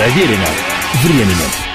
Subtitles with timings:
[0.00, 0.46] Проверено
[1.02, 1.69] временем.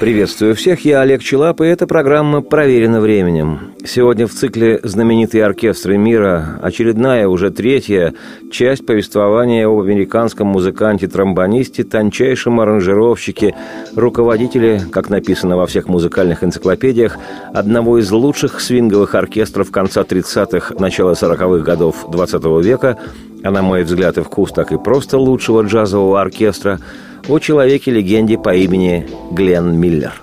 [0.00, 3.72] Приветствую всех, я Олег Челап, и эта программа «Проверена временем».
[3.84, 8.14] Сегодня в цикле «Знаменитые оркестры мира» очередная, уже третья
[8.52, 13.56] часть повествования об американском музыканте-тромбонисте, тончайшем аранжировщике,
[13.96, 17.18] руководителе, как написано во всех музыкальных энциклопедиях,
[17.52, 22.98] одного из лучших свинговых оркестров конца 30-х, начала 40-х годов 20 века,
[23.42, 26.78] а на мой взгляд и вкус так и просто лучшего джазового оркестра–
[27.28, 30.14] о человеке-легенде по имени Глен Миллер.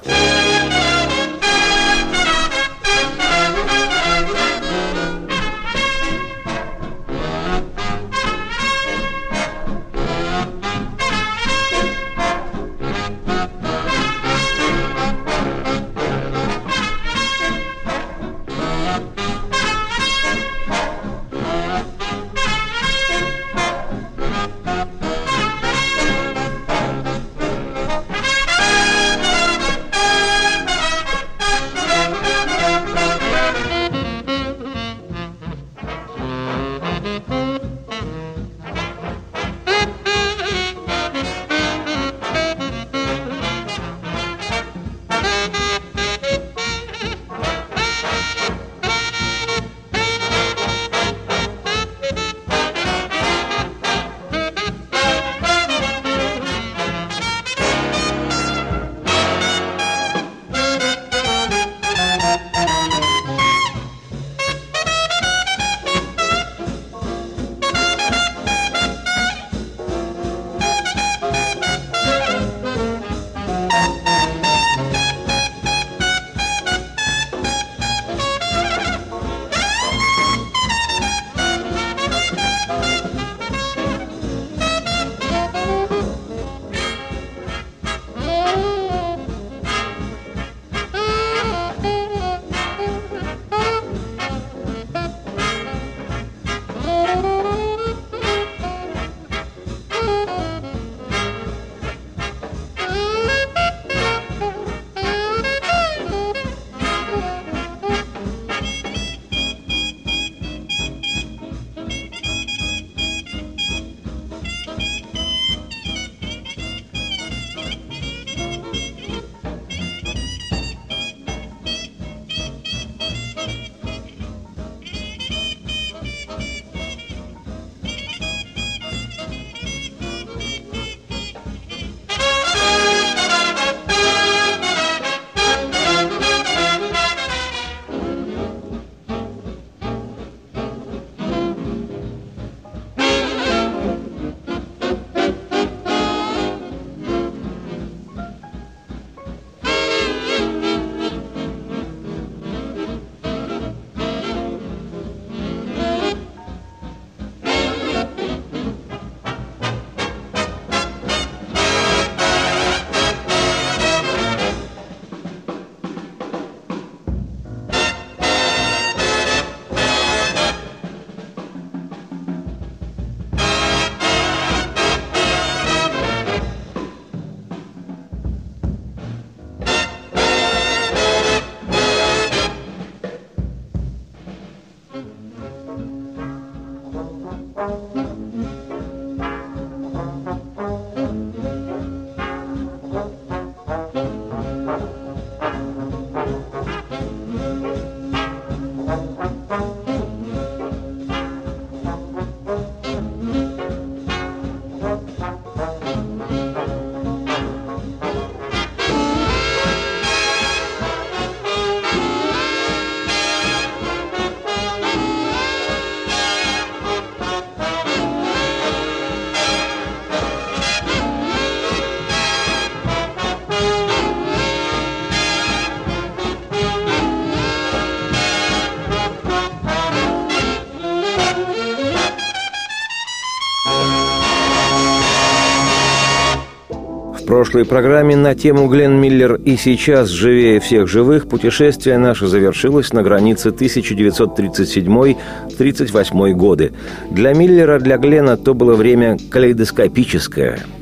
[237.55, 243.01] Прошлой программе на тему Глен Миллер и сейчас живее всех живых путешествие наше завершилось на
[243.01, 246.73] границе 1937-38 годы.
[247.11, 250.65] Для Миллера, для Глена то было время калейдоскопическое–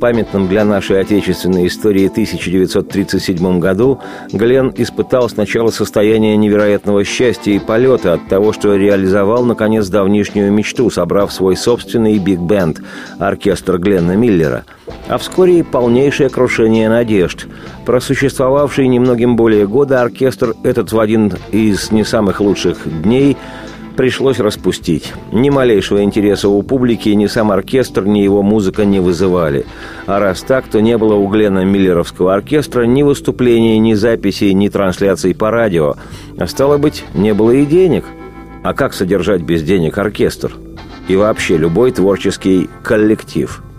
[0.00, 4.00] памятном для нашей отечественной истории 1937 году
[4.32, 10.90] Глен испытал сначала состояние невероятного счастья и полета от того, что реализовал, наконец, давнишнюю мечту,
[10.90, 12.80] собрав свой собственный биг-бенд–
[13.18, 14.64] оркестр Гленна Миллера,
[15.06, 17.46] а вскоре и полнейшее крушение надежд.
[17.84, 23.36] Просуществовавший немногим более года оркестр этот в один из не самых лучших дней–
[24.00, 25.12] пришлось распустить.
[25.30, 29.66] Ни малейшего интереса у публики ни сам оркестр, ни его музыка не вызывали.
[30.06, 34.70] А раз так, то не было у Глена Миллеровского оркестра ни выступлений, ни записей, ни
[34.70, 35.96] трансляций по радио.
[36.38, 38.06] А стало быть, не было и денег.
[38.62, 40.56] А как содержать без денег оркестр?
[41.08, 43.62] И вообще любой творческий коллектив–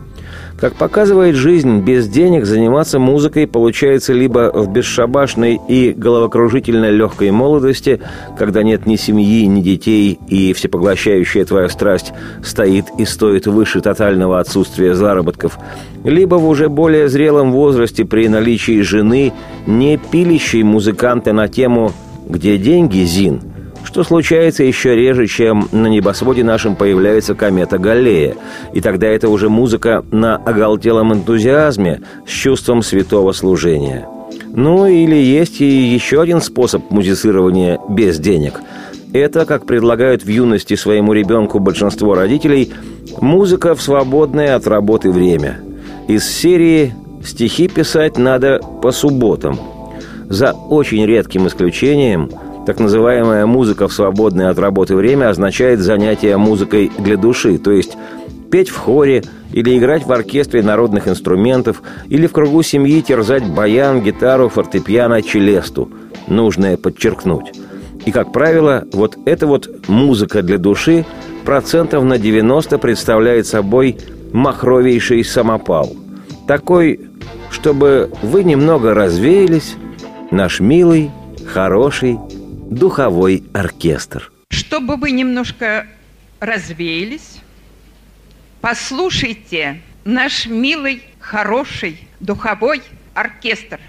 [0.62, 8.00] как показывает жизнь, без денег заниматься музыкой получается либо в бесшабашной и головокружительной легкой молодости,
[8.38, 12.14] когда нет ни семьи, ни детей, и всепоглощающая твоя страсть
[12.44, 15.58] стоит и стоит выше тотального отсутствия заработков,
[16.04, 19.34] либо в уже более зрелом возрасте при наличии жены,
[19.66, 21.92] не пилищей музыканта на тему
[22.30, 23.42] «Где деньги, Зин?»–
[23.84, 28.36] что случается еще реже, чем на небосводе нашем появляется комета Галлея.
[28.74, 34.08] И тогда это уже музыка на оголтелом энтузиазме с чувством святого служения.
[34.54, 38.60] Ну или есть и еще один способ музицирования без денег.
[39.14, 42.72] Это, как предлагают в юности своему ребенку большинство родителей,
[43.20, 45.60] музыка в свободное от работы время.
[46.08, 46.94] Из серии
[47.24, 49.60] «Стихи писать надо по субботам».
[50.30, 52.30] За очень редким исключением–
[52.66, 57.98] так называемая музыка в свободное от работы время означает занятие музыкой для души, то есть
[58.52, 64.02] петь в хоре или играть в оркестре народных инструментов, или в кругу семьи терзать баян,
[64.02, 65.90] гитару, фортепиано, челесту.
[66.28, 67.54] Нужное подчеркнуть.
[68.06, 71.06] И, как правило, вот эта вот музыка для души
[71.46, 73.98] процентов на 90 представляет собой
[74.32, 75.92] махровейший самопал.
[76.48, 77.02] Такой,
[77.50, 79.76] чтобы вы немного развеялись,
[80.32, 81.12] наш милый,
[81.46, 82.18] хороший,
[82.72, 84.32] духовой оркестр.
[84.50, 85.86] Чтобы вы немножко
[86.40, 87.40] развеялись,
[88.62, 92.82] послушайте наш милый, хороший духовой
[93.14, 93.80] оркестр.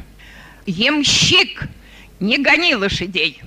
[0.67, 1.69] Емщик,
[2.19, 3.41] не гони лошадей.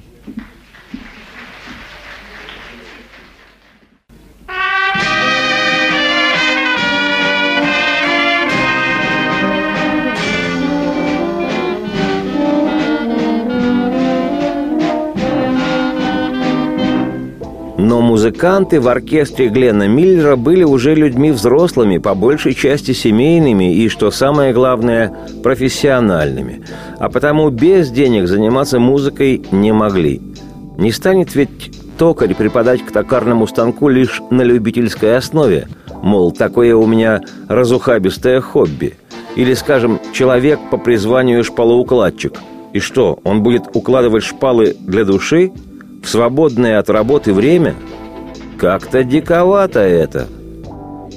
[17.88, 23.90] Но музыканты в оркестре Глена Миллера были уже людьми взрослыми, по большей части семейными и,
[23.90, 26.64] что самое главное, профессиональными.
[26.98, 30.20] А потому без денег заниматься музыкой не могли.
[30.80, 31.50] Не станет ведь
[32.00, 35.68] токарь преподать к токарному станку лишь на любительской основе.
[36.02, 38.96] Мол, такое у меня разухабистое хобби.
[39.36, 42.34] Или, скажем, человек по призванию шпалоукладчик.
[42.74, 45.52] И что, он будет укладывать шпалы для души–
[46.06, 47.74] в свободное от работы время,
[48.60, 50.28] как-то диковато это.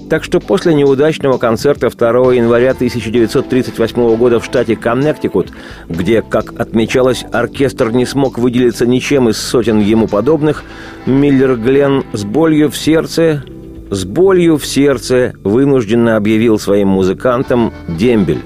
[0.09, 5.53] Так что после неудачного концерта 2 января 1938 года в штате Коннектикут,
[5.91, 10.65] где, как отмечалось, оркестр не смог выделиться ничем из сотен ему подобных,
[11.05, 13.45] Миллер Глен с болью в сердце,
[13.91, 18.41] с болью в сердце вынужденно объявил своим музыкантам «Дембель».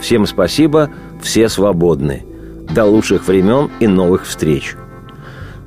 [0.00, 0.90] Всем спасибо,
[1.20, 2.24] все свободны.
[2.72, 4.76] До лучших времен и новых встреч.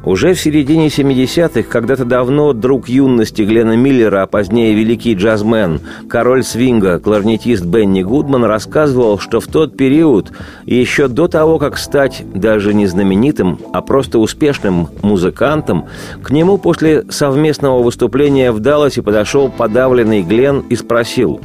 [0.05, 5.79] Уже в середине 70-х, когда-то давно друг юности Глена Миллера, а позднее великий джазмен,
[6.09, 10.33] король свинга, кларнетист Бенни Гудман рассказывал, что в тот период,
[10.65, 15.85] еще до того, как стать даже не знаменитым, а просто успешным музыкантом,
[16.21, 21.39] к нему после совместного выступления в Далласе подошел подавленный Глен и спросил,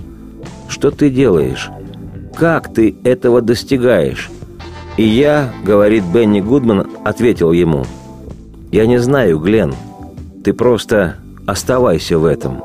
[0.68, 1.70] «Что ты делаешь?
[2.36, 4.30] Как ты этого достигаешь?»
[4.96, 7.86] И я, говорит Бенни Гудман, ответил ему–
[8.70, 9.74] я не знаю, Глен.
[10.44, 12.62] Ты просто оставайся в этом.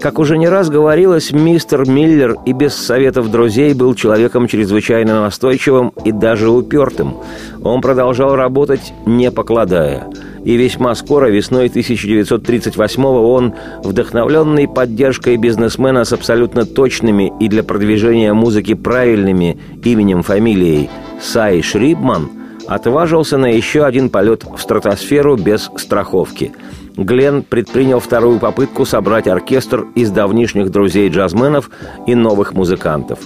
[0.00, 5.92] Как уже не раз говорилось, мистер Миллер и без советов друзей был человеком чрезвычайно настойчивым
[6.04, 7.16] и даже упертым.
[7.64, 10.06] Он продолжал работать, не покладая.
[10.44, 18.32] И весьма скоро, весной 1938-го, он, вдохновленный поддержкой бизнесмена с абсолютно точными и для продвижения
[18.32, 20.88] музыки правильными именем, фамилией
[21.20, 22.30] Сай Шрибман–
[22.66, 26.52] отважился на еще один полет в стратосферу без страховки.
[26.96, 31.70] Глен предпринял вторую попытку собрать оркестр из давнишних друзей-джазменов
[32.06, 33.18] и новых музыкантов.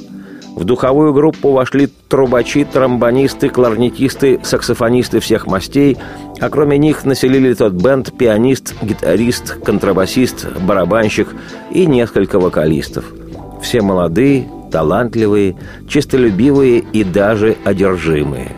[0.56, 5.96] В духовую группу вошли трубачи, тромбонисты, кларнетисты, саксофонисты всех мастей,
[6.40, 11.28] а кроме них населили тот бенд пианист, гитарист, контрабасист, барабанщик
[11.70, 13.04] и несколько вокалистов–
[13.62, 15.56] Все молодые, талантливые,
[15.86, 18.52] честолюбивые и даже одержимые.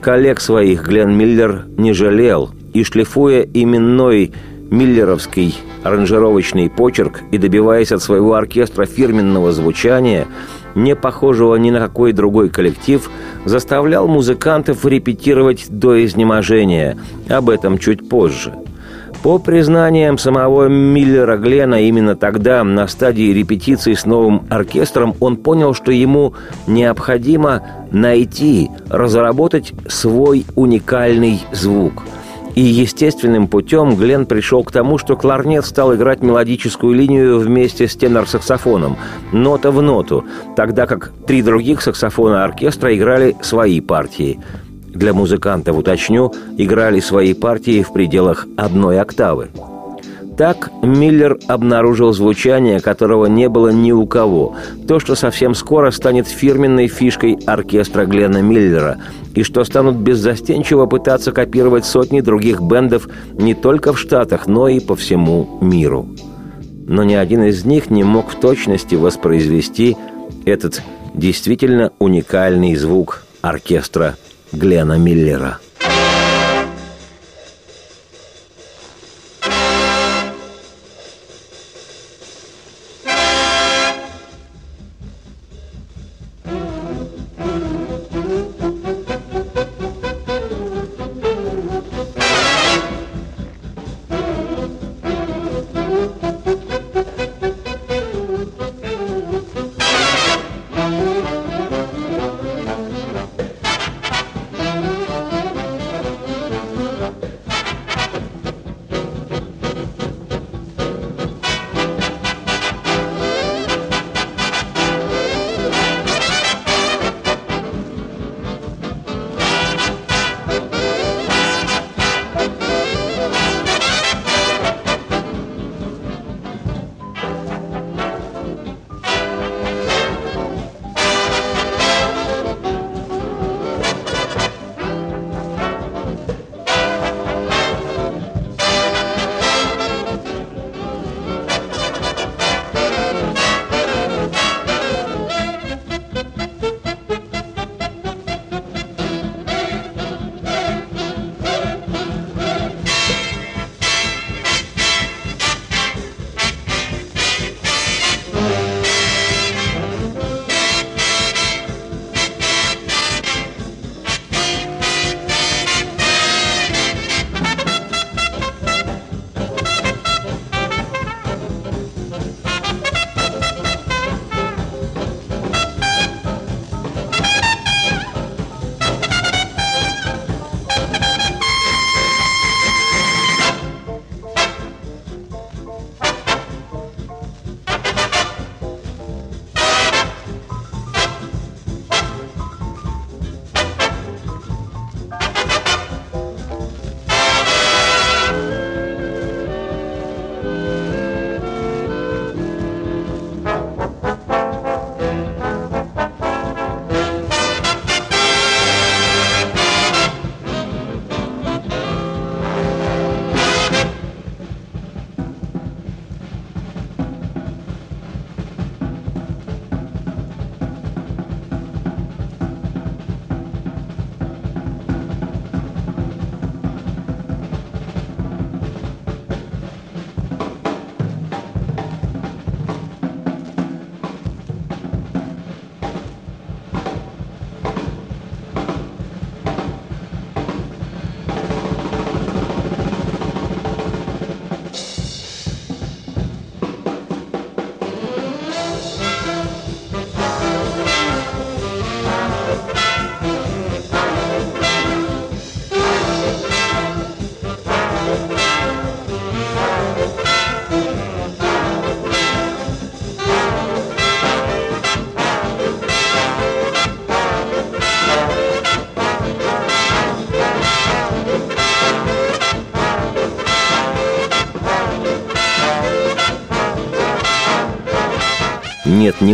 [0.00, 4.32] Коллег своих Глен Миллер не жалел, и шлифуя именной
[4.70, 10.26] миллеровский аранжировочный почерк и добиваясь от своего оркестра фирменного звучания,
[10.74, 13.10] не похожего ни на какой другой коллектив,
[13.44, 16.98] заставлял музыкантов репетировать до изнеможения.
[17.28, 18.54] Об этом чуть позже.
[19.22, 25.74] По признаниям самого Миллера Глена, именно тогда, на стадии репетиции с новым оркестром, он понял,
[25.74, 26.34] что ему
[26.66, 32.04] необходимо найти, разработать свой уникальный звук–
[32.58, 37.94] и естественным путем Глен пришел к тому, что кларнет стал играть мелодическую линию вместе с
[37.94, 38.96] тенор-саксофоном,
[39.30, 40.24] нота в ноту,
[40.56, 44.40] тогда как три других саксофона оркестра играли свои партии.
[44.94, 49.50] Для музыкантов, уточню, играли свои партии в пределах одной октавы.
[50.38, 54.54] Так Миллер обнаружил звучание, которого не было ни у кого.
[54.86, 58.98] То, что совсем скоро станет фирменной фишкой оркестра Глена Миллера,
[59.34, 64.78] и что станут беззастенчиво пытаться копировать сотни других бендов не только в Штатах, но и
[64.78, 66.08] по всему миру.
[66.86, 69.96] Но ни один из них не мог в точности воспроизвести
[70.44, 70.82] этот
[71.14, 74.16] действительно уникальный звук оркестра
[74.52, 75.58] Глена Миллера.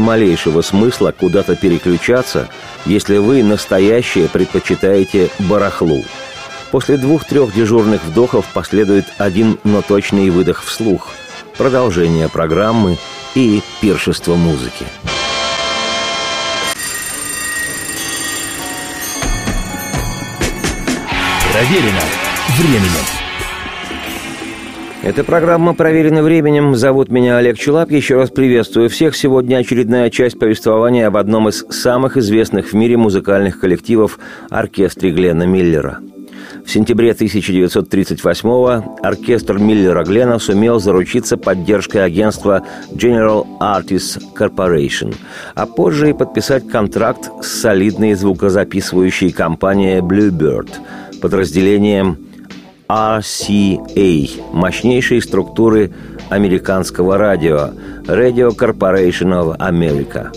[0.04, 2.48] Малейшего смысла куда-то переключаться,
[2.86, 6.04] если вы настоящее предпочитаете барахлу.
[6.70, 11.08] После двух-трех дежурных вдохов последует один, но точный выдох вслух.
[11.56, 12.98] Продолжение программы
[13.34, 14.84] и пиршество музыки.
[21.52, 22.02] Проверено
[22.58, 23.23] временем.
[25.04, 26.74] Эта программа «Проверена временем».
[26.74, 27.90] Зовут меня Олег Чулап.
[27.90, 29.14] Еще раз приветствую всех.
[29.14, 34.18] Сегодня очередная часть повествования об одном из самых известных в мире музыкальных коллективов–
[34.48, 35.98] оркестре Глена Миллера.
[36.64, 45.14] В сентябре 1938-го оркестр Миллера Глена сумел заручиться поддержкой агентства General Artists Corporation,
[45.54, 50.70] а позже и подписать контракт с солидной звукозаписывающей компанией Bluebird,
[51.20, 52.16] подразделением
[52.88, 55.92] RCA, мощнейшей структуры
[56.28, 57.70] американского радио
[58.06, 60.30] Radio Corporation of America.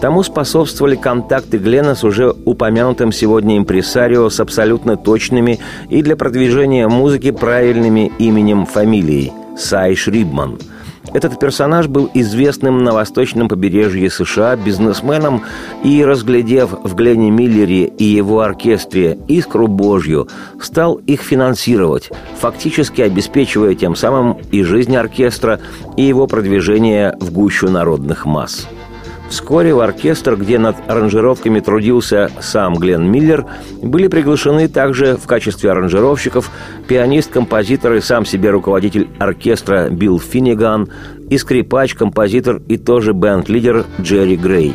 [0.00, 6.88] Тому способствовали контакты Глена с уже упомянутым сегодня импресарио с абсолютно точными и для продвижения
[6.88, 10.58] музыки правильными именем фамилией– Сай Шрибман–
[11.12, 15.42] этот персонаж был известным на восточном побережье США бизнесменом
[15.84, 20.28] и, разглядев в Гленне Миллере и его оркестре искру Божью,
[20.60, 25.60] стал их финансировать, фактически обеспечивая тем самым и жизнь оркестра,
[25.96, 28.66] и его продвижение в гущу народных масс.
[29.32, 33.46] Вскоре в оркестр, где над аранжировками трудился сам Глен Миллер,
[33.80, 36.50] были приглашены также в качестве аранжировщиков
[36.86, 40.90] пианист, композитор и сам себе руководитель оркестра Билл Финниган
[41.30, 44.74] и скрипач, композитор и тоже бенд-лидер Джерри Грей.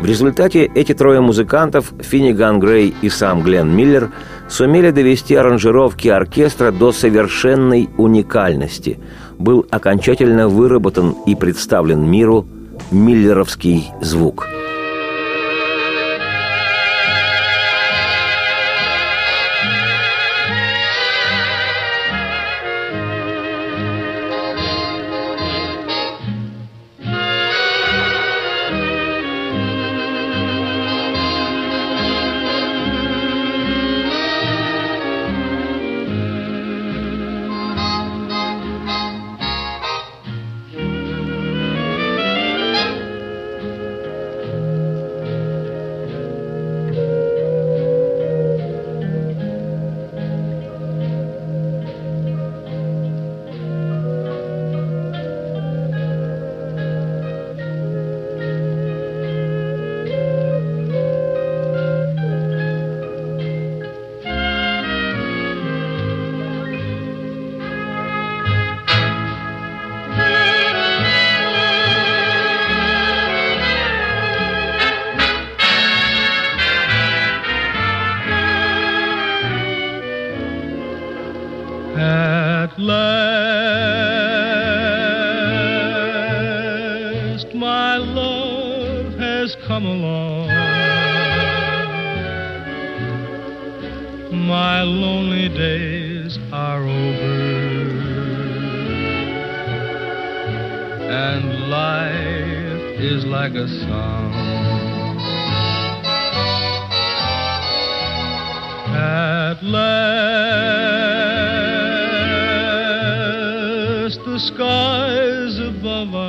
[0.00, 4.12] В результате эти трое музыкантов, Финниган Грей и сам Глен Миллер,
[4.48, 9.00] сумели довести аранжировки оркестра до совершенной уникальности.
[9.38, 12.46] Был окончательно выработан и представлен миру–
[12.90, 14.48] миллеровский звук–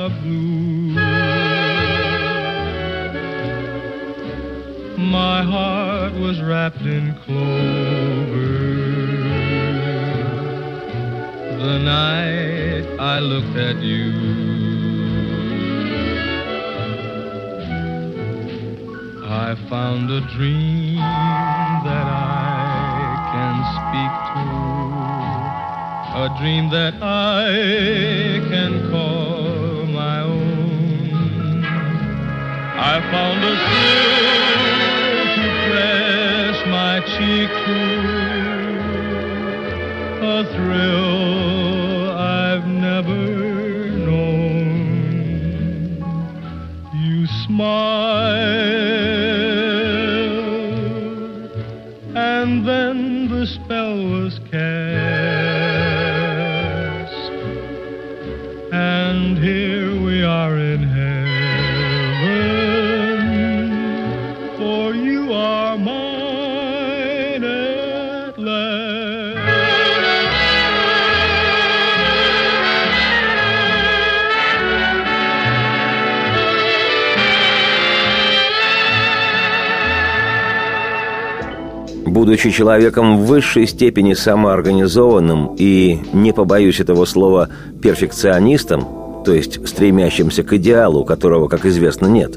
[0.08, 0.94] blue.
[4.96, 8.50] My heart was wrapped in clover.
[11.58, 14.30] The night I looked at you.
[19.26, 20.96] I found a dream
[21.84, 22.98] that I
[23.32, 24.80] can speak to
[26.12, 29.09] a dream that I can call.
[32.82, 34.64] I found a thrill
[35.36, 37.80] to press my cheek to,
[40.26, 41.09] a thrill.
[82.10, 87.48] Будучи человеком в высшей степени самоорганизованным и, не побоюсь этого слова,
[87.80, 92.36] перфекционистом, то есть стремящимся к идеалу, которого, как известно, нет,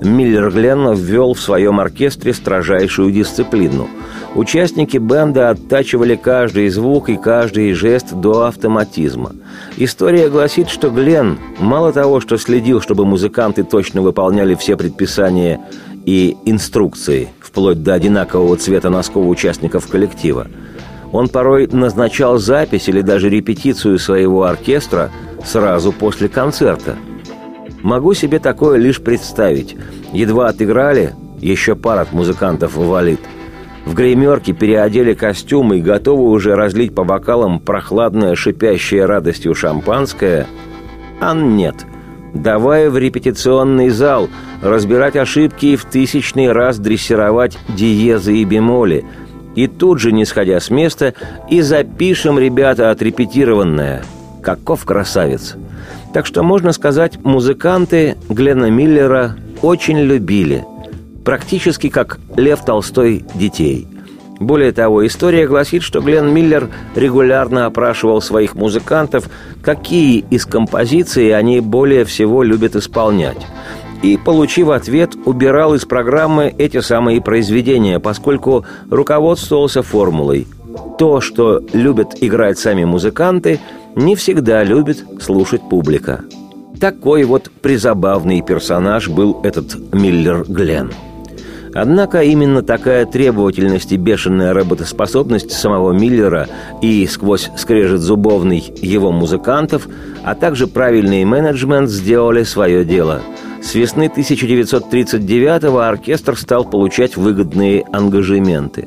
[0.00, 3.88] Миллер Гленн ввел в своем оркестре строжайшую дисциплину.
[4.36, 9.32] Участники бенда оттачивали каждый звук и каждый жест до автоматизма.
[9.78, 15.60] История гласит, что Гленн мало того, что следил, чтобы музыканты точно выполняли все предписания
[16.06, 20.48] и инструкции, вплоть до одинакового цвета носков участников коллектива,
[21.12, 25.10] он порой назначал запись или даже репетицию своего оркестра
[25.44, 26.96] сразу после концерта.
[27.82, 29.76] Могу себе такое лишь представить.
[30.12, 33.20] Едва отыграли, еще пара от музыкантов валит.
[33.86, 40.46] В гримерке переодели костюмы и готовы уже разлить по бокалам прохладное, шипящее радостью шампанское.
[41.20, 41.76] А нет.
[42.34, 44.28] Давай в репетиционный зал
[44.62, 49.04] разбирать ошибки и в тысячный раз дрессировать диезы и бемоли–
[49.58, 51.14] и тут же, не сходя с места,
[51.48, 54.04] и запишем, ребята, отрепетированное.
[54.40, 55.56] Каков красавец!
[56.14, 60.64] Так что, можно сказать, музыканты Глена Миллера очень любили.
[61.24, 63.88] Практически как Лев Толстой детей.
[64.40, 69.28] Более того, история гласит, что Глен Миллер регулярно опрашивал своих музыкантов,
[69.62, 73.46] какие из композиций они более всего любят исполнять
[74.02, 80.46] и, получив ответ, убирал из программы эти самые произведения, поскольку руководствовался формулой
[80.98, 83.60] «То, что любят играть сами музыканты,
[83.96, 86.24] не всегда любит слушать публика».
[86.80, 90.92] Такой вот призабавный персонаж был этот Миллер Гленн.
[91.80, 96.48] Однако именно такая требовательность и бешеная работоспособность самого Миллера
[96.82, 99.86] и сквозь скрежет зубовный его музыкантов,
[100.24, 103.22] а также правильный менеджмент сделали свое дело–
[103.60, 108.86] с весны 1939-го оркестр стал получать выгодные ангажементы.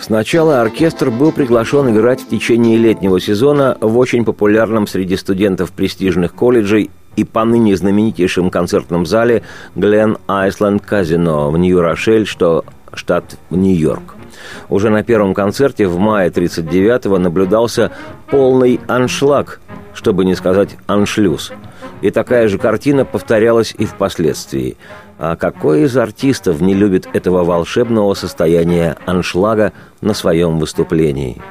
[0.00, 6.34] Сначала оркестр был приглашен играть в течение летнего сезона в очень популярном среди студентов престижных
[6.34, 9.42] колледжей и поныне знаменитейшем концертном зале
[9.74, 14.14] Гленн Айсленд Казино в Нью-Рошель, что штат Нью-Йорк.
[14.68, 17.90] Уже на первом концерте в мае 1939-го наблюдался
[18.30, 19.60] полный аншлаг,
[19.94, 21.52] чтобы не сказать аншлюз–
[22.00, 24.76] и такая же картина повторялась и впоследствии.
[25.18, 31.42] А какой из артистов не любит этого волшебного состояния аншлага на своем выступлении?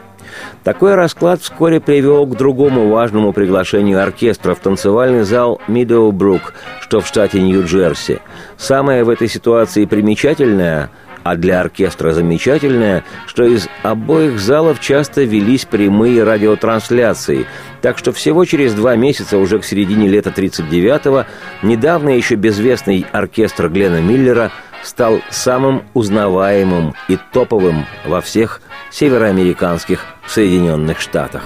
[0.64, 7.08] Такой расклад вскоре привел к другому важному приглашению оркестра в танцевальный зал Мидоубрук, что в
[7.08, 8.20] штате Нью-Джерси.
[8.58, 10.90] Самое в этой ситуации примечательное–
[11.30, 17.46] а для оркестра замечательное, что из обоих залов часто велись прямые радиотрансляции,
[17.82, 21.26] так что всего через два месяца, уже к середине лета 39-го,
[21.64, 24.52] недавно еще безвестный оркестр Глена Миллера
[24.84, 28.62] стал самым узнаваемым и топовым во всех
[28.92, 31.44] североамериканских Соединенных Штатах.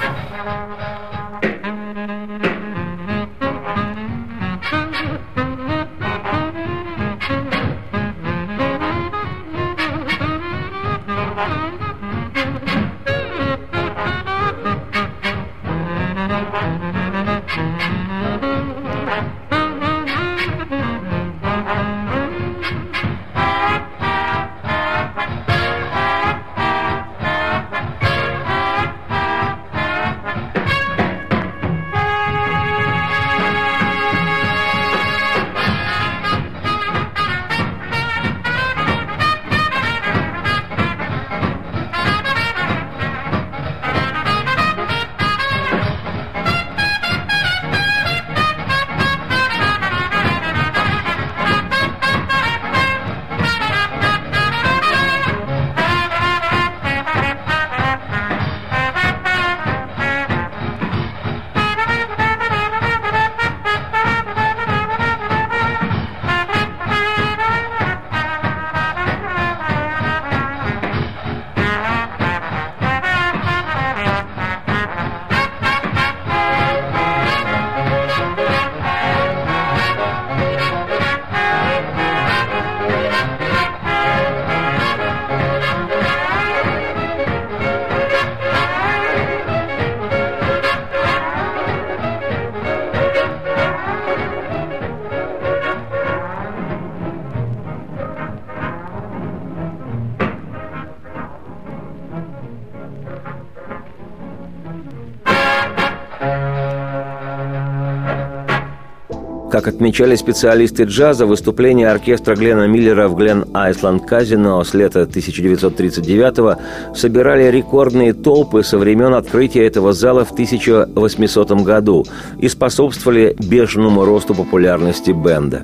[109.61, 116.95] Как отмечали специалисты джаза, выступление оркестра Глена Миллера в Глен Айсланд Казино с лета 1939-го
[116.95, 122.03] собирали рекордные толпы со времен открытия этого зала в 1800 году
[122.39, 125.61] и способствовали бешеному росту популярности бенда.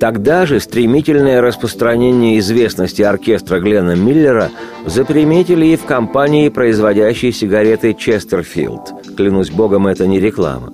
[0.00, 4.50] Тогда же стремительное распространение известности оркестра Глена Миллера
[4.84, 9.14] заприметили и в компании, производящей сигареты Честерфилд.
[9.16, 10.72] Клянусь богом, это не реклама.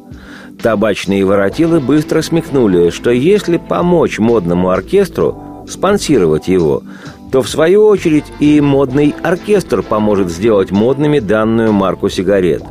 [0.63, 6.83] Табачные воротилы быстро смекнули, что если помочь модному оркестру, спонсировать его,
[7.31, 12.63] то в свою очередь и модный оркестр поможет сделать модными данную марку сигарет.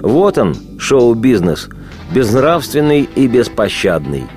[0.00, 1.68] Вот он, шоу-бизнес,
[2.12, 4.24] безнравственный и беспощадный–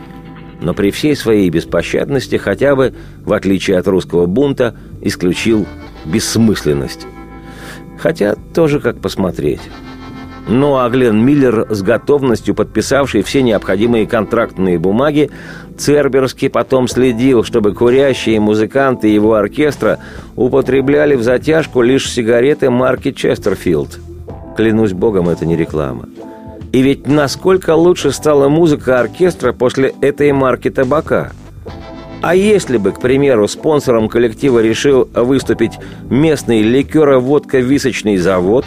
[0.62, 5.66] но при всей своей беспощадности хотя бы, в отличие от русского бунта, исключил
[6.06, 7.06] бессмысленность.
[8.00, 9.62] Хотя тоже как посмотреть.
[10.50, 15.30] Ну а Глен Миллер, с готовностью подписавший все необходимые контрактные бумаги,
[15.78, 20.00] Церберский потом следил, чтобы курящие музыканты его оркестра
[20.36, 24.00] употребляли в затяжку лишь сигареты марки Честерфилд.
[24.56, 26.08] Клянусь богом, это не реклама.
[26.72, 31.32] И ведь насколько лучше стала музыка оркестра после этой марки табака?
[32.22, 35.74] А если бы, к примеру, спонсором коллектива решил выступить
[36.10, 38.66] местный ликеро-водка-височный завод,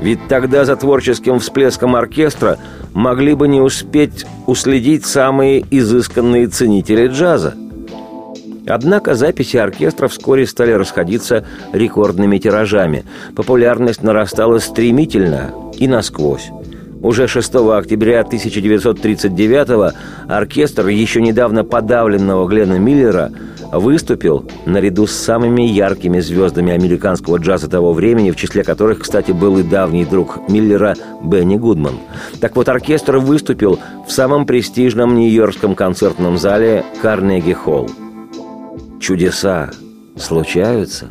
[0.00, 2.58] ведь тогда за творческим всплеском оркестра
[2.94, 7.54] могли бы не успеть уследить самые изысканные ценители джаза.
[8.66, 13.04] Однако записи оркестра вскоре стали расходиться рекордными тиражами.
[13.34, 16.50] Популярность нарастала стремительно и насквозь.
[17.00, 19.94] Уже 6 октября 1939
[20.28, 23.30] оркестр еще недавно подавленного Глена Миллера
[23.72, 29.58] выступил наряду с самыми яркими звездами американского джаза того времени, в числе которых, кстати, был
[29.58, 31.94] и давний друг Миллера Бенни Гудман.
[32.40, 37.88] Так вот, оркестр выступил в самом престижном нью-йоркском концертном зале Карнеги Холл.
[39.00, 39.70] Чудеса
[40.16, 41.08] случаются.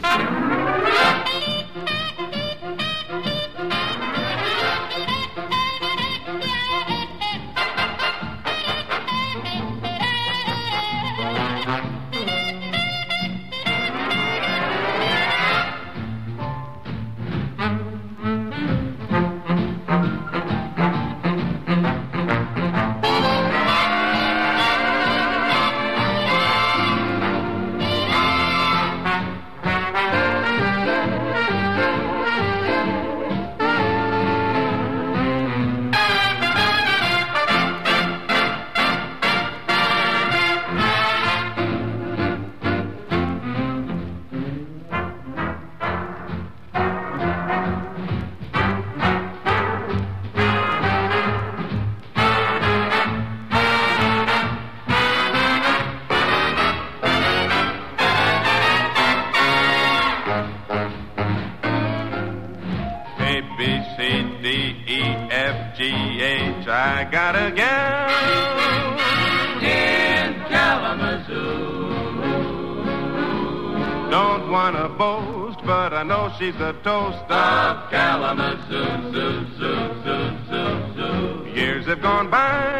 [81.87, 82.79] Have gone by.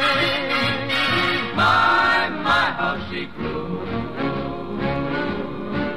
[1.56, 3.80] My, my, how she grew.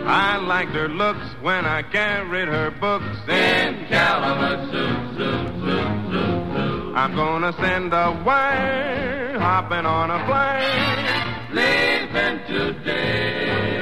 [0.06, 6.92] I liked her looks when I carried her books in Kalamazoo, zoo, zoo, zoo, zoo.
[6.94, 13.80] I'm gonna send a wire hopping on a plane, leaving today.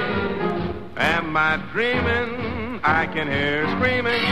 [0.96, 2.80] Am I dreaming?
[2.82, 4.22] I can hear screaming.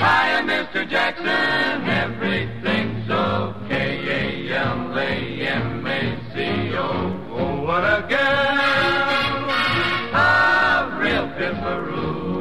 [0.00, 0.88] Hi, Mr.
[0.88, 4.25] Jackson, everything's okay.
[4.56, 6.16] A-M-A-M-A-C-O.
[7.30, 9.50] Oh, what a girl,
[10.14, 12.40] a real pipperoo.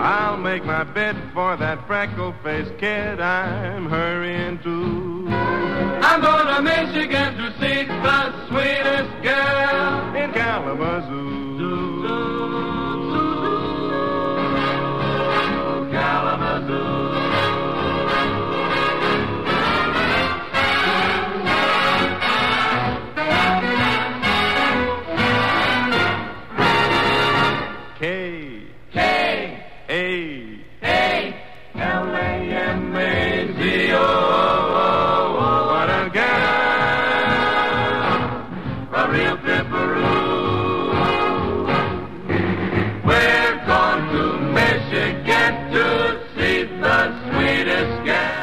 [0.00, 5.26] I'll make my bid for that freckle-faced kid I'm hurrying to.
[5.28, 11.40] I'm going to Michigan to see the sweetest girl in Kalamazoo.
[16.70, 17.09] real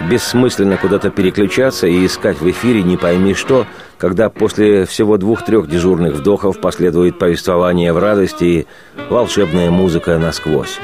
[0.09, 3.65] Бессмысленно куда-то переключаться и искать в эфире не пойми что,
[3.97, 8.67] когда после всего двух-трех дежурных вдохов последует повествование в радости и
[9.09, 10.79] волшебная музыка насквозь.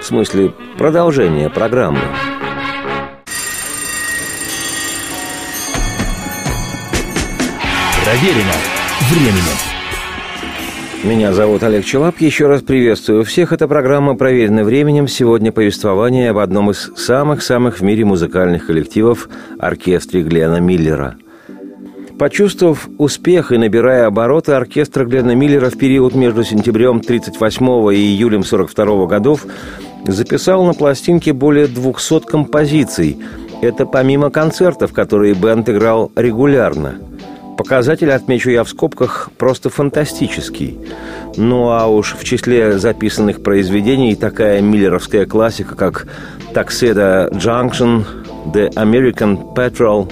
[0.00, 2.00] В смысле, продолжение программы.
[8.02, 8.54] Проверено
[9.10, 9.73] временем.
[11.04, 12.18] Меня зовут Олег Челап.
[12.18, 13.52] Еще раз приветствую всех.
[13.52, 15.06] Это программа «Проверено временем».
[15.06, 21.16] Сегодня повествование об одном из самых-самых в мире музыкальных коллективов– оркестре Глена Миллера.
[22.18, 28.40] Почувствовав успех и набирая обороты, оркестр Глена Миллера в период между сентябрем 1938 и июлем
[28.40, 29.44] 1942 годов
[30.06, 33.18] записал на пластинке более 200 композиций.
[33.60, 36.94] Это помимо концертов, которые бенд играл регулярно–
[37.56, 40.78] Показатель, отмечу я в скобках, просто фантастический.
[41.36, 46.06] Ну а уж в числе записанных произведений такая миллеровская классика, как
[46.52, 48.04] «Такседа Junction»,
[48.46, 50.10] «The American Petrol»,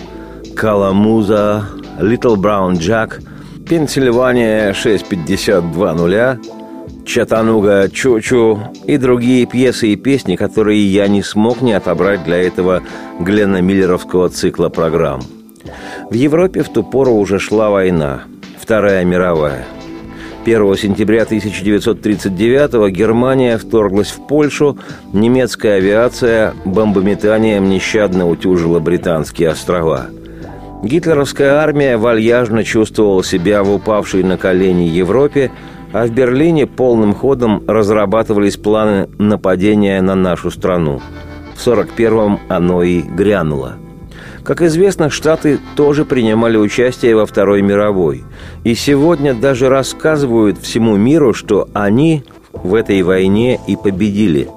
[0.54, 1.64] «Каламуза»,
[2.00, 3.20] «Little Brown Jack»,
[3.68, 6.38] «Пенсильвания 65200»,
[7.04, 12.82] «Чатануга Чучу» и другие пьесы и песни, которые я не смог не отобрать для этого
[13.18, 15.20] Глена Миллеровского цикла программ–
[16.10, 18.22] в Европе в ту пору уже шла война,
[18.58, 19.64] Вторая мировая.
[20.44, 24.76] 1 сентября 1939-го Германия вторглась в Польшу,
[25.12, 30.06] немецкая авиация бомбометанием нещадно утюжила британские острова.
[30.82, 35.52] Гитлеровская армия вальяжно чувствовала себя в упавшей на колени Европе,
[35.92, 41.00] а в Берлине полным ходом разрабатывались планы нападения на нашу страну.
[41.54, 43.76] В 41-м оно и грянуло–
[44.44, 48.24] как известно, Штаты тоже принимали участие во Второй мировой.
[48.64, 54.48] И сегодня даже рассказывают всему миру, что они в этой войне и победили.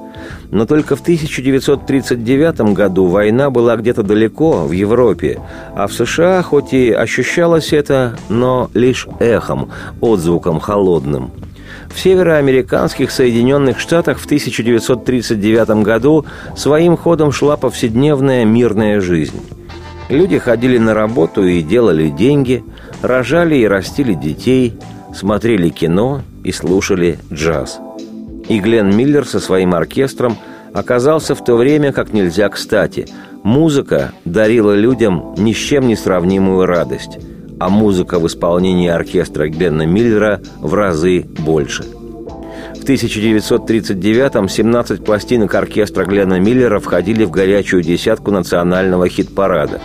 [0.52, 5.40] Но только в 1939 году война была где-то далеко, в Европе,
[5.76, 9.70] а в США хоть и ощущалось это, но лишь эхом,
[10.02, 11.32] отзвуком холодным–
[11.94, 19.42] в североамериканских Соединенных Штатах в 1939 году своим ходом шла повседневная мирная жизнь.
[20.10, 22.64] Люди ходили на работу и делали деньги,
[23.02, 24.74] рожали и растили детей,
[25.14, 27.80] смотрели кино и слушали джаз.
[28.48, 30.38] И Глен Миллер со своим оркестром
[30.74, 33.08] оказался в то время как нельзя кстати.
[33.44, 37.18] Музыка дарила людям ни с чем не сравнимую радость,
[37.60, 41.84] а музыка в исполнении оркестра Глена Миллера в разы больше–
[42.86, 49.82] в 1939-м 17 пластинок оркестра Глена Миллера входили в горячую десятку национального хит-парада.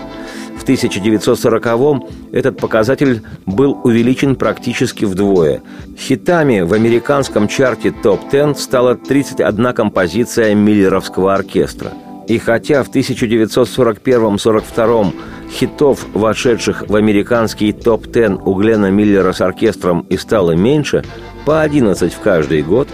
[0.59, 5.63] В 1940-м этот показатель был увеличен практически вдвое.
[5.97, 11.95] Хитами в американском чарте топ-10 стала 31 композиция Миллеровского оркестра.
[12.29, 15.15] И хотя в 1941-42
[15.51, 21.05] хитов, вошедших в американский топ-10 у Глена Миллера с оркестром и стало меньше,
[21.45, 22.89] по 11 в каждый год,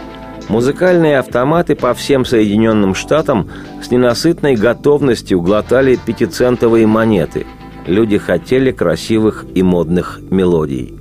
[0.49, 3.51] музыкальные автоматы по всем Соединенным Штатам
[3.83, 7.47] с ненасытной готовностью глотали пятицентовые монеты.
[7.87, 10.95] Люди хотели красивых и модных мелодий.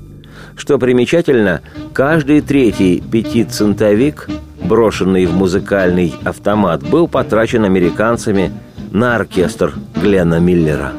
[0.56, 1.62] Что примечательно,
[1.94, 4.30] каждый третий пятицентовик,
[4.63, 8.52] брошенный в музыкальный автомат, был потрачен американцами
[8.91, 10.94] на оркестр Глена Миллера.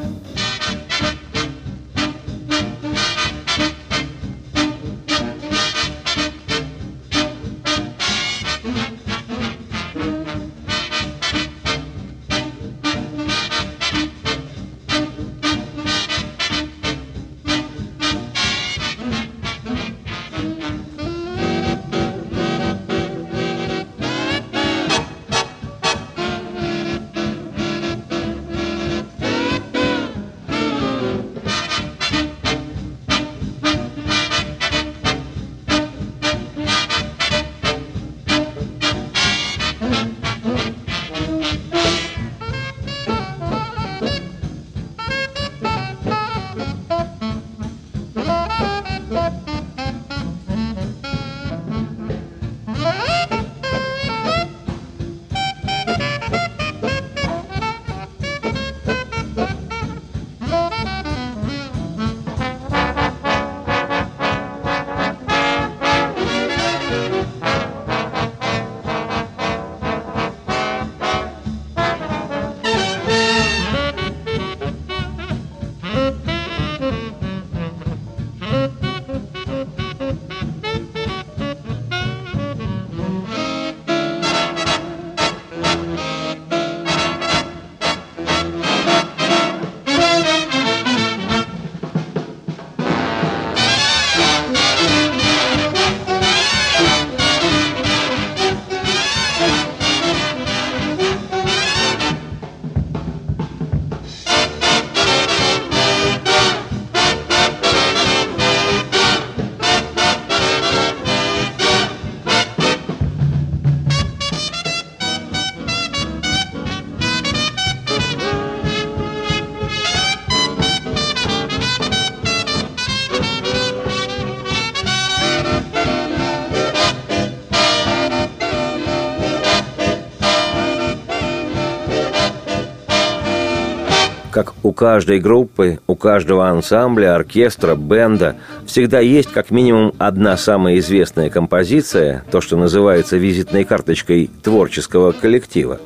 [134.77, 138.35] Каждой группы, у каждого ансамбля, оркестра, бенда
[138.67, 145.79] всегда есть как минимум одна самая известная композиция, то, что называется визитной карточкой творческого коллектива.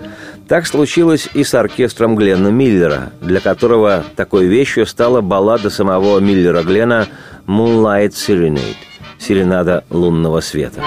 [0.50, 6.62] Так случилось и с оркестром Гленна Миллера, для которого такой вещью стала баллада самого Миллера
[6.62, 7.08] Глена
[7.48, 8.76] «Moonlight Serenade»–
[9.18, 10.84] «Серенада лунного света».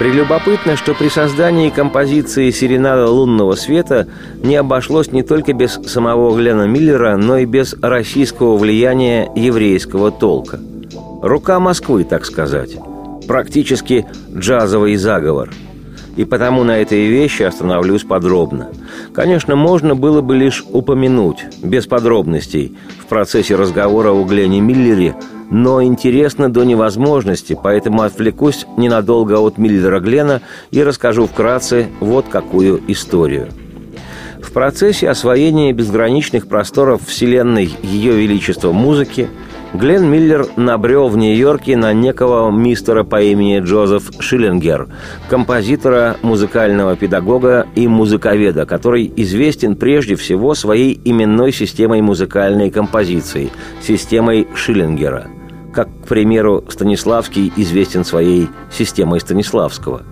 [0.00, 4.08] Прелюбопытно, что при создании композиции «Серенада лунного света»
[4.42, 10.58] не обошлось не только без самого Глена Миллера, но и без российского влияния еврейского толка.
[11.20, 12.78] Рука Москвы, так сказать.
[13.28, 15.50] Практически джазовый заговор.
[16.16, 18.70] И потому на этой вещи остановлюсь подробно.
[19.12, 25.14] Конечно, можно было бы лишь упомянуть, без подробностей, в процессе разговора о Глене Миллере–
[25.50, 30.40] но интересно до невозможности, поэтому отвлекусь ненадолго от Миллера Глена
[30.70, 33.48] и расскажу вкратце вот какую историю.
[34.40, 39.28] В процессе освоения безграничных просторов Вселенной Ее Величества музыки
[39.74, 44.88] Глен Миллер набрел в Нью-Йорке на некого мистера по имени Джозеф Шиллингер,
[45.28, 54.48] композитора, музыкального педагога и музыковеда, который известен прежде всего своей именной системой музыкальной композиции– системой
[54.54, 55.28] Шиллингера–
[55.72, 60.02] как, к примеру, Станиславский известен своей системой Станиславского.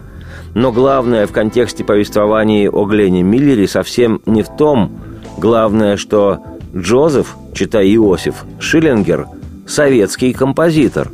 [0.54, 4.98] Но главное в контексте повествования о Глене Миллере совсем не в том,
[5.36, 6.38] главное, что
[6.74, 9.26] Джозеф, читай Иосиф, Шиллингер–
[9.66, 11.10] советский композитор.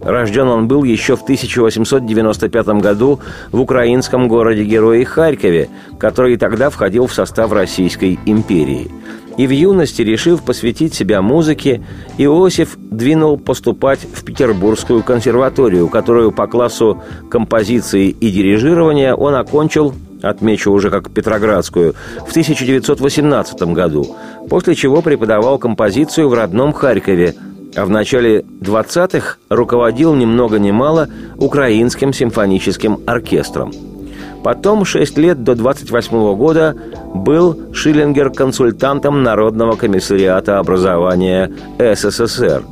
[0.00, 3.20] Рожден он был еще в 1895 году
[3.52, 8.90] в украинском городе-герое Харькове, который тогда входил в состав Российской империи–
[9.36, 11.82] и в юности, решив посвятить себя музыке,
[12.18, 20.72] Иосиф двинул поступать в Петербургскую консерваторию, которую по классу композиции и дирижирования он окончил отмечу
[20.72, 21.94] уже как Петроградскую,
[22.26, 24.16] в 1918 году,
[24.48, 27.34] после чего преподавал композицию в родном Харькове,
[27.76, 33.72] а в начале 20-х руководил ни много ни мало Украинским симфоническим оркестром–
[34.44, 36.76] Потом, 6 лет до 28 года,
[37.14, 42.62] был Шиллингер консультантом Народного комиссариата образования СССР.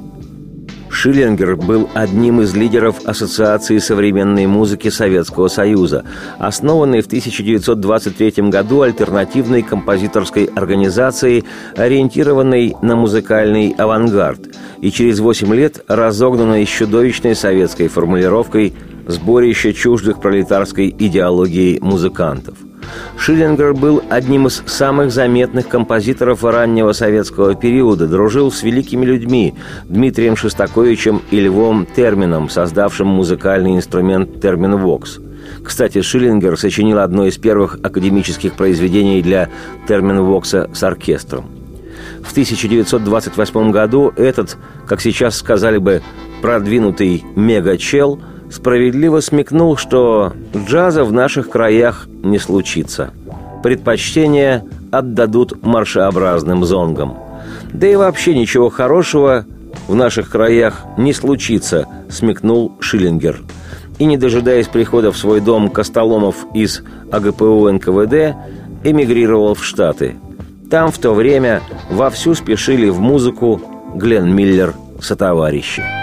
[0.91, 6.05] Шиллингер был одним из лидеров Ассоциации современной музыки Советского Союза,
[6.39, 11.45] основанной в 1923 году альтернативной композиторской организацией,
[11.75, 14.41] ориентированной на музыкальный авангард,
[14.83, 18.75] и через 8 лет разогнанной чудовищной советской формулировкой
[19.07, 22.57] сборище чуждых пролетарской идеологии музыкантов.
[23.17, 30.37] Шиллингер был одним из самых заметных композиторов раннего советского периода, дружил с великими людьми Дмитрием
[30.37, 35.21] Шостаковичем и Львом Термином, создавшим музыкальный инструмент термин «Вокс».
[35.63, 39.49] Кстати, Шиллингер сочинил одно из первых академических произведений для
[39.87, 41.47] термин «Вокса» с оркестром.
[42.23, 46.03] В 1928 году этот, как сейчас сказали бы,
[46.41, 48.21] продвинутый мега-чел–
[48.53, 53.11] справедливо смекнул, что джаза в наших краях не случится.
[53.63, 57.17] Предпочтение отдадут маршеобразным зонгам.
[57.73, 59.47] Да и вообще ничего хорошего
[59.89, 63.41] в наших краях не случится, смекнул Шиллингер.
[63.99, 68.37] И, не дожидаясь прихода в свой дом Костоломов из АГПУ НКВД,
[68.85, 70.17] эмигрировал в Штаты.
[70.71, 73.61] Там в то время вовсю спешили в музыку
[73.95, 76.02] Глен Миллер сотоварищи.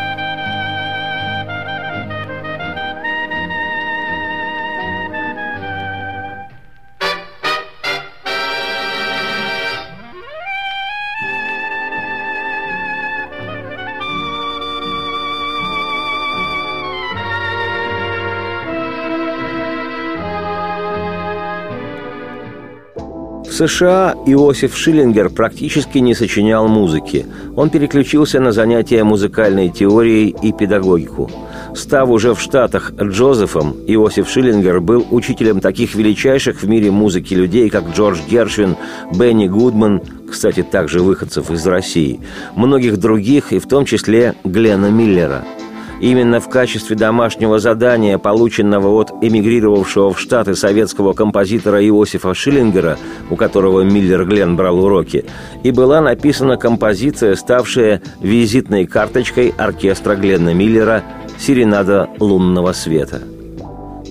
[23.59, 27.25] США Иосиф Шиллингер практически не сочинял музыки.
[27.57, 31.29] Он переключился на занятия музыкальной теорией и педагогику.
[31.75, 37.69] Став уже в Штатах Джозефом, Иосиф Шиллингер был учителем таких величайших в мире музыки людей,
[37.69, 38.77] как Джордж Гершвин,
[39.13, 42.21] Бенни Гудман, кстати, также выходцев из России,
[42.55, 45.43] многих других, и в том числе Глена Миллера–
[45.99, 52.97] Именно в качестве домашнего задания, полученного от эмигрировавшего в Штаты советского композитора Иосифа Шиллингера,
[53.29, 55.25] у которого Миллер Глен брал уроки,
[55.63, 61.03] и была написана композиция, ставшая визитной карточкой оркестра Гленна Миллера
[61.37, 63.21] «Серенада лунного света».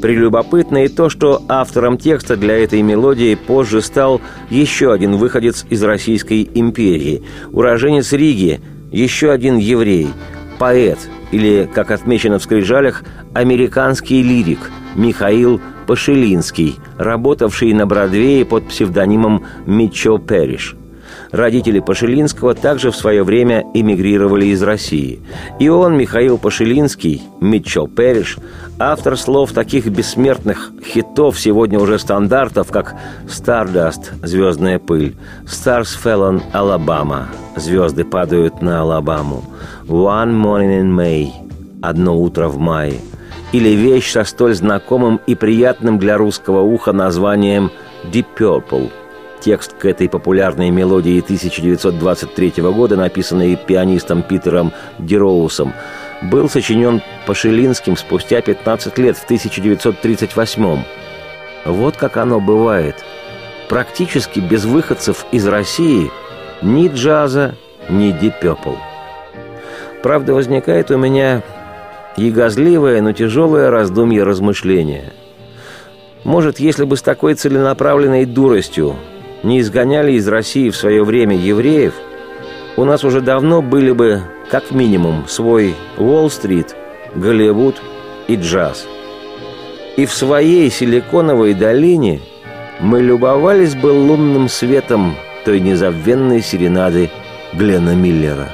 [0.02, 5.82] Прелюбопытно и то, что автором текста для этой мелодии позже стал еще один выходец из
[5.82, 8.60] Российской империи, уроженец Риги,
[8.92, 10.08] еще один еврей,
[10.58, 10.98] поэт,
[11.30, 13.04] или, как отмечено в скрижалях,
[13.34, 20.76] американский лирик Михаил Пашелинский, работавший на Бродвее под псевдонимом Митчел Перриш–
[21.30, 25.20] Родители Пашелинского также в свое время эмигрировали из России.
[25.58, 28.38] И он, Михаил Пашелинский, Митчел Перриш,
[28.78, 32.94] автор слов таких бессмертных хитов, сегодня уже стандартов, как
[33.26, 37.26] «Stardust»— «Звездная пыль», «Stars Fell on Alabama»—
[37.56, 39.44] «Звезды падают на Алабаму»,
[39.86, 41.30] «One Morning in May»—
[41.82, 43.00] «Одно утро в мае»,
[43.52, 47.70] или вещь со столь знакомым и приятным для русского уха названием
[48.12, 48.90] «Deep Purple»—
[49.40, 55.72] Текст к этой популярной мелодии 1923 года, написанный пианистом Питером Дероусом,
[56.22, 60.82] был сочинен Пашелинским спустя 15 лет, в 1938
[61.66, 62.96] Вот как оно бывает.
[63.68, 66.10] Практически без выходцев из России
[66.62, 67.54] ни джаза,
[67.88, 68.74] ни дипепл.
[70.02, 71.42] Правда, возникает у меня
[72.16, 75.12] ягозливое, но тяжелое раздумье размышления.
[76.24, 78.96] Может, если бы с такой целенаправленной дуростью
[79.42, 81.94] не изгоняли из России в свое время евреев,
[82.76, 86.76] у нас уже давно были бы, как минимум, свой Уолл-стрит,
[87.14, 87.76] Голливуд
[88.28, 88.86] и джаз.
[89.96, 92.20] И в своей силиконовой долине
[92.80, 97.10] мы любовались бы лунным светом той незабвенной серенады
[97.52, 98.50] Глена Миллера.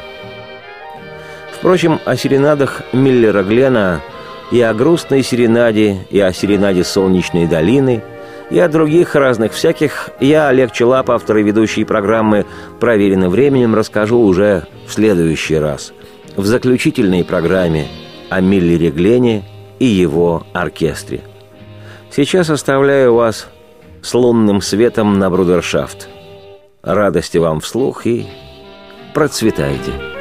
[1.53, 4.01] Впрочем, о серенадах Миллера Глена
[4.53, 8.03] и о грустной серенаде, и о серенаде Солнечной долины–
[8.51, 12.47] и о других разных всяких я, Олег Челап, автор и ведущий программы
[12.80, 15.92] «Проверено временем», расскажу уже в следующий раз.
[16.36, 17.88] В заключительной программе
[18.30, 19.45] о Миллере Глене
[19.78, 21.20] и его оркестре.
[22.11, 23.49] Сейчас оставляю вас
[24.03, 26.09] с лунным светом на брудершафт.
[26.82, 28.26] Радости вам вслух и
[29.14, 30.14] процветайте!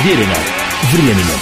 [0.00, 0.34] Проверено
[0.92, 1.39] временем.